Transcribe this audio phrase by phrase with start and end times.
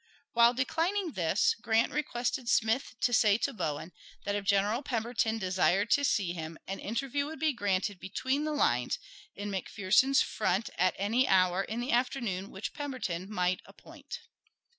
[0.33, 3.91] While declining this, Grant requested Smith to say to Bowen
[4.25, 8.51] that if General Pemberton desired to see him an interview would be granted between the
[8.51, 8.97] lines
[9.35, 14.21] in McPherson's front at any hour in the afternoon which Pemberton might appoint.